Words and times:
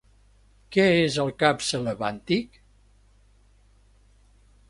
Què 0.75 0.85
és 1.01 1.17
el 1.23 1.29
cap 1.43 1.61
Celebàntic? 1.65 2.57